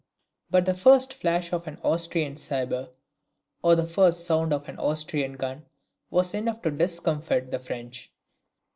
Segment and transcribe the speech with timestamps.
[0.49, 2.89] But the first flash of an Austrian sabre,
[3.61, 5.67] or the first sound of Austrian gun,
[6.09, 8.11] was enough to discomfit the French.